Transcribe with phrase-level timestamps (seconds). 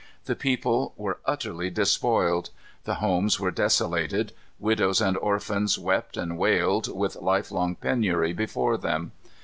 [0.25, 2.49] The people were utterly despoiled.
[2.85, 4.33] The homes were desolated.
[4.57, 9.11] Widows and orphans wept and wailed, with life long penury before them.